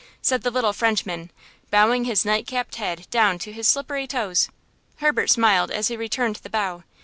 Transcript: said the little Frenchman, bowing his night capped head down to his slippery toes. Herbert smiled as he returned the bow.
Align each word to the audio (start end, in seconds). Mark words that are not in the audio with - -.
said 0.19 0.41
the 0.41 0.49
little 0.49 0.73
Frenchman, 0.73 1.29
bowing 1.69 2.05
his 2.05 2.25
night 2.25 2.47
capped 2.47 2.77
head 2.77 3.05
down 3.11 3.37
to 3.37 3.51
his 3.51 3.67
slippery 3.67 4.07
toes. 4.07 4.49
Herbert 4.95 5.29
smiled 5.29 5.69
as 5.69 5.89
he 5.89 5.95
returned 5.95 6.37
the 6.37 6.49
bow. 6.49 6.83